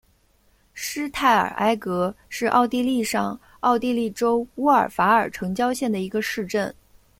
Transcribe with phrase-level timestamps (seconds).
[0.73, 6.73] 施泰尔埃格是奥地利上奥地利州乌尔法尔城郊县的一个市镇。